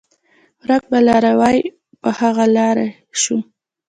[0.63, 1.57] ورک به لاروی
[2.01, 2.89] په هغه لوري
[3.21, 3.37] شو